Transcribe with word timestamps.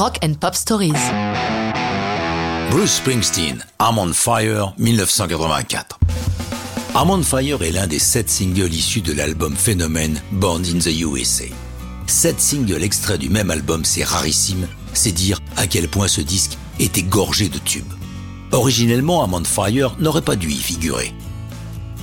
Rock 0.00 0.18
and 0.24 0.32
Pop 0.40 0.54
Stories. 0.54 0.94
Bruce 2.70 3.02
Springsteen, 3.02 3.62
I'm 3.78 4.14
Fire, 4.14 4.72
1984. 4.78 5.98
I'm 6.94 7.22
Fire 7.22 7.62
est 7.62 7.72
l'un 7.72 7.86
des 7.86 7.98
sept 7.98 8.30
singles 8.30 8.72
issus 8.72 9.02
de 9.02 9.12
l'album 9.12 9.54
Phénomène 9.54 10.22
Born 10.32 10.64
in 10.64 10.78
the 10.78 11.02
USA. 11.02 11.44
Sept 12.06 12.40
singles 12.40 12.82
extraits 12.82 13.20
du 13.20 13.28
même 13.28 13.50
album, 13.50 13.84
c'est 13.84 14.02
rarissime, 14.02 14.66
c'est 14.94 15.12
dire 15.12 15.38
à 15.58 15.66
quel 15.66 15.86
point 15.86 16.08
ce 16.08 16.22
disque 16.22 16.56
était 16.78 17.02
gorgé 17.02 17.50
de 17.50 17.58
tubes. 17.58 17.92
Originellement, 18.52 19.28
I'm 19.28 19.44
Fire 19.44 19.96
n'aurait 19.98 20.22
pas 20.22 20.36
dû 20.36 20.50
y 20.50 20.56
figurer. 20.56 21.12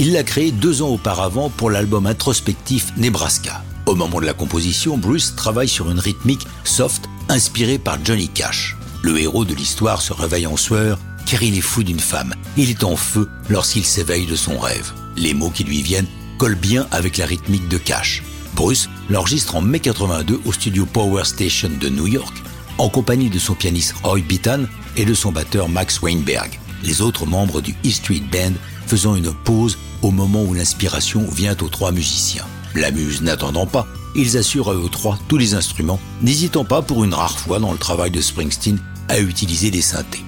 Il 0.00 0.14
l'a 0.14 0.24
créé 0.24 0.50
deux 0.50 0.82
ans 0.82 0.88
auparavant 0.88 1.48
pour 1.48 1.70
l'album 1.70 2.08
introspectif 2.08 2.92
Nebraska. 2.96 3.62
Au 3.86 3.94
moment 3.94 4.20
de 4.20 4.26
la 4.26 4.34
composition, 4.34 4.98
Bruce 4.98 5.36
travaille 5.36 5.68
sur 5.68 5.92
une 5.92 6.00
rythmique 6.00 6.44
soft 6.64 7.08
inspirée 7.34 7.78
par 7.78 7.98
Johnny 8.04 8.28
Cash. 8.28 8.76
Le 9.02 9.18
héros 9.18 9.44
de 9.44 9.54
l'histoire 9.54 10.00
se 10.00 10.12
réveille 10.12 10.46
en 10.46 10.56
sueur 10.56 11.00
car 11.26 11.42
il 11.42 11.58
est 11.58 11.62
fou 11.62 11.82
d'une 11.82 11.98
femme. 11.98 12.32
Il 12.56 12.70
est 12.70 12.84
en 12.84 12.94
feu 12.94 13.28
lorsqu'il 13.48 13.84
s'éveille 13.84 14.26
de 14.26 14.36
son 14.36 14.56
rêve. 14.56 14.92
Les 15.16 15.34
mots 15.34 15.50
qui 15.50 15.64
lui 15.64 15.82
viennent 15.82 16.06
collent 16.38 16.54
bien 16.54 16.86
avec 16.92 17.16
la 17.16 17.26
rythmique 17.26 17.68
de 17.68 17.76
Cash. 17.76 18.22
Bruce 18.54 18.88
l'enregistre 19.10 19.56
en 19.56 19.62
mai 19.62 19.80
82 19.80 20.42
au 20.44 20.52
studio 20.52 20.86
Power 20.86 21.24
Station 21.24 21.70
de 21.80 21.88
New 21.88 22.06
York, 22.06 22.36
en 22.78 22.88
compagnie 22.88 23.30
de 23.30 23.38
son 23.40 23.54
pianiste 23.54 23.94
Roy 24.04 24.20
Bittan 24.20 24.66
et 24.96 25.04
de 25.04 25.14
son 25.14 25.32
batteur 25.32 25.68
Max 25.68 26.00
Weinberg, 26.02 26.60
les 26.84 27.02
autres 27.02 27.26
membres 27.26 27.60
du 27.60 27.74
E 27.84 27.90
Street 27.90 28.22
Band 28.30 28.52
faisant 28.86 29.16
une 29.16 29.32
pause 29.32 29.76
au 30.02 30.12
moment 30.12 30.44
où 30.44 30.54
l'inspiration 30.54 31.28
vient 31.28 31.56
aux 31.60 31.68
trois 31.68 31.90
musiciens. 31.90 32.46
La 32.74 32.90
muse 32.90 33.22
n'attendant 33.22 33.66
pas, 33.66 33.86
ils 34.16 34.36
assurent 34.36 34.70
à 34.70 34.74
eux 34.74 34.88
trois 34.90 35.18
tous 35.28 35.36
les 35.36 35.54
instruments, 35.54 36.00
n'hésitant 36.22 36.64
pas 36.64 36.82
pour 36.82 37.04
une 37.04 37.14
rare 37.14 37.38
fois 37.38 37.58
dans 37.58 37.72
le 37.72 37.78
travail 37.78 38.10
de 38.10 38.20
Springsteen 38.20 38.78
à 39.08 39.20
utiliser 39.20 39.70
des 39.70 39.80
synthés. 39.80 40.24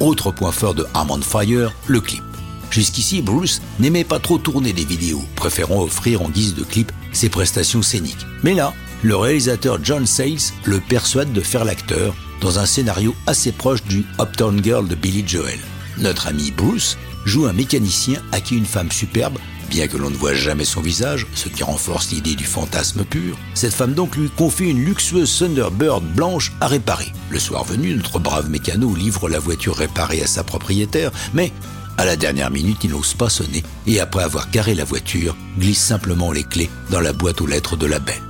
Autre 0.00 0.30
point 0.30 0.52
fort 0.52 0.74
de 0.74 0.86
Arm 0.94 1.10
on 1.10 1.20
Fire, 1.20 1.72
le 1.86 2.00
clip. 2.00 2.22
Jusqu'ici, 2.70 3.20
Bruce 3.20 3.60
n'aimait 3.78 4.04
pas 4.04 4.18
trop 4.18 4.38
tourner 4.38 4.72
des 4.72 4.84
vidéos, 4.84 5.22
préférant 5.36 5.82
offrir 5.82 6.22
en 6.22 6.30
guise 6.30 6.54
de 6.54 6.64
clip 6.64 6.90
ses 7.12 7.28
prestations 7.28 7.82
scéniques. 7.82 8.26
Mais 8.42 8.54
là, 8.54 8.72
le 9.02 9.14
réalisateur 9.16 9.78
John 9.82 10.06
Sayles 10.06 10.52
le 10.64 10.80
persuade 10.80 11.32
de 11.32 11.42
faire 11.42 11.66
l'acteur 11.66 12.14
dans 12.40 12.58
un 12.58 12.66
scénario 12.66 13.14
assez 13.26 13.52
proche 13.52 13.82
du 13.84 14.06
Uptown 14.18 14.62
Girl 14.64 14.88
de 14.88 14.94
Billy 14.94 15.22
Joel. 15.26 15.58
Notre 15.98 16.28
ami 16.28 16.50
Bruce 16.50 16.96
joue 17.26 17.46
un 17.46 17.52
mécanicien 17.52 18.20
à 18.32 18.40
qui 18.40 18.56
une 18.56 18.64
femme 18.64 18.90
superbe, 18.90 19.38
bien 19.72 19.88
que 19.88 19.96
l'on 19.96 20.10
ne 20.10 20.16
voit 20.16 20.34
jamais 20.34 20.66
son 20.66 20.82
visage, 20.82 21.26
ce 21.34 21.48
qui 21.48 21.62
renforce 21.62 22.10
l'idée 22.10 22.34
du 22.34 22.44
fantasme 22.44 23.04
pur, 23.04 23.38
cette 23.54 23.72
femme 23.72 23.94
donc 23.94 24.16
lui 24.16 24.28
confie 24.28 24.68
une 24.68 24.84
luxueuse 24.84 25.38
Thunderbird 25.38 26.04
blanche 26.14 26.52
à 26.60 26.66
réparer. 26.66 27.10
Le 27.30 27.38
soir 27.38 27.64
venu, 27.64 27.94
notre 27.94 28.18
brave 28.18 28.50
mécano 28.50 28.94
livre 28.94 29.30
la 29.30 29.38
voiture 29.38 29.74
réparée 29.74 30.20
à 30.20 30.26
sa 30.26 30.44
propriétaire, 30.44 31.10
mais 31.32 31.52
à 31.96 32.04
la 32.04 32.16
dernière 32.16 32.50
minute, 32.50 32.84
il 32.84 32.90
n'ose 32.90 33.14
pas 33.14 33.30
sonner 33.30 33.62
et 33.86 33.98
après 33.98 34.22
avoir 34.22 34.50
garé 34.50 34.74
la 34.74 34.84
voiture, 34.84 35.34
glisse 35.58 35.82
simplement 35.82 36.32
les 36.32 36.44
clés 36.44 36.68
dans 36.90 37.00
la 37.00 37.14
boîte 37.14 37.40
aux 37.40 37.46
lettres 37.46 37.76
de 37.76 37.86
la 37.86 37.98
belle. 37.98 38.20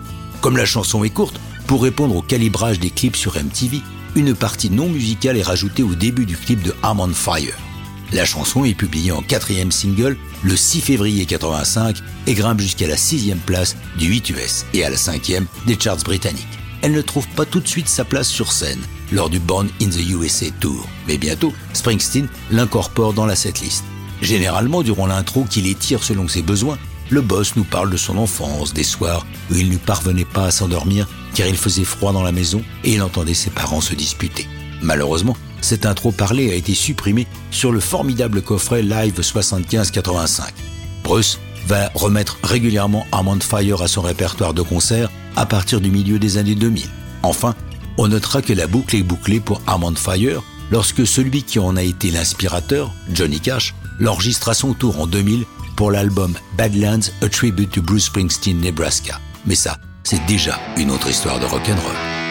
Comme 0.43 0.57
la 0.57 0.65
chanson 0.65 1.03
est 1.03 1.11
courte, 1.11 1.41
pour 1.67 1.83
répondre 1.83 2.15
au 2.15 2.23
calibrage 2.23 2.79
des 2.79 2.91
clips 2.91 3.17
sur 3.17 3.35
MTV, 3.35 3.81
une 4.15 4.37
partie 4.37 4.71
non 4.71 4.89
musicale 4.89 5.39
est 5.39 5.43
rajoutée 5.43 5.83
au 5.83 5.97
début 5.97 6.25
du 6.25 6.37
clip 6.37 6.63
de 6.63 6.73
Arm 6.85 7.01
on 7.01 7.09
Fire. 7.09 7.57
La 8.13 8.27
chanson 8.27 8.65
est 8.67 8.75
publiée 8.75 9.11
en 9.11 9.23
quatrième 9.23 9.73
single 9.73 10.19
le 10.43 10.55
6 10.55 10.83
février 10.83 11.25
85 11.25 11.97
et 12.27 12.35
grimpe 12.35 12.61
jusqu'à 12.61 12.87
la 12.87 12.97
sixième 12.99 13.39
place 13.39 13.75
du 13.99 14.07
8 14.07 14.31
US 14.31 14.67
et 14.75 14.85
à 14.85 14.91
la 14.91 14.99
cinquième 14.99 15.47
des 15.67 15.81
charts 15.81 16.05
britanniques. 16.05 16.47
Elle 16.83 16.93
ne 16.93 17.01
trouve 17.01 17.27
pas 17.29 17.47
tout 17.47 17.61
de 17.61 17.69
suite 17.69 17.89
sa 17.89 18.05
place 18.05 18.29
sur 18.29 18.53
scène 18.53 18.81
lors 19.13 19.31
du 19.31 19.39
Born 19.39 19.69
in 19.81 19.89
the 19.89 20.11
USA 20.11 20.47
Tour, 20.61 20.87
mais 21.07 21.17
bientôt 21.17 21.55
Springsteen 21.73 22.29
l'incorpore 22.51 23.15
dans 23.15 23.27
la 23.27 23.37
setlist. 23.37 23.85
Généralement, 24.21 24.83
durant 24.83 25.07
l'intro 25.07 25.45
qui 25.45 25.63
l'étire 25.63 26.05
selon 26.05 26.29
ses 26.29 26.43
besoins, 26.43 26.79
le 27.09 27.23
boss 27.23 27.57
nous 27.57 27.65
parle 27.65 27.91
de 27.91 27.97
son 27.97 28.19
enfance, 28.19 28.75
des 28.75 28.85
soirs 28.85 29.27
où 29.51 29.55
il 29.55 29.71
ne 29.71 29.79
parvenait 29.79 30.25
pas 30.25 30.47
à 30.47 30.51
s'endormir 30.51 31.09
car 31.35 31.47
il 31.47 31.57
faisait 31.57 31.85
froid 31.85 32.13
dans 32.13 32.23
la 32.23 32.33
maison 32.33 32.63
et 32.85 32.93
il 32.95 33.03
entendait 33.03 33.33
ses 33.33 33.51
parents 33.51 33.81
se 33.81 33.95
disputer. 33.95 34.47
Malheureusement, 34.83 35.37
cette 35.61 35.87
intro 35.87 36.11
parlée 36.11 36.51
a 36.51 36.55
été 36.55 36.75
supprimée 36.75 37.27
sur 37.51 37.73
le 37.73 37.81
formidable 37.81 38.43
coffret 38.43 38.83
Live 38.83 39.21
75-85. 39.21 40.43
Bruce 41.05 41.39
va 41.67 41.89
remettre 41.95 42.39
régulièrement 42.43 43.07
Armand 43.13 43.41
Fire 43.41 43.81
à 43.81 43.89
son 43.89 44.03
répertoire 44.03 44.55
de 44.55 44.63
concert 44.63 45.11
à 45.37 45.47
partir 45.47 45.81
du 45.81 45.91
milieu 45.91 46.19
des 46.19 46.37
années 46.37 46.57
2000. 46.57 46.89
Enfin, 47.23 47.55
on 47.97 48.09
notera 48.09 48.43
que 48.43 48.53
la 48.53 48.67
boucle 48.67 48.97
est 48.97 49.03
bouclée 49.03 49.41
pour 49.41 49.63
Armand 49.67 49.95
Fire 49.95 50.43
lorsque 50.71 51.07
celui 51.07 51.45
qui 51.45 51.59
en 51.59 51.77
a 51.77 51.83
été 51.83 52.11
l'inspirateur, 52.11 52.93
Johnny 53.13 53.39
Cash, 53.39 53.75
l'enregistre 54.01 54.49
à 54.49 54.55
son 54.55 54.75
tour 54.75 55.01
en 55.01 55.07
2000 55.07 55.45
pour 55.77 55.91
l'album 55.91 56.35
Badlands, 56.57 57.11
A 57.23 57.29
Tribute 57.29 57.71
to 57.71 57.83
Bruce 57.83 58.07
Springsteen, 58.07 58.61
Nebraska. 58.61 59.21
Mais 59.47 59.55
ça, 59.55 59.79
c'est 60.03 60.25
déjà 60.27 60.59
une 60.77 60.91
autre 60.91 61.09
histoire 61.09 61.39
de 61.39 61.47
rock'n'roll. 61.47 62.22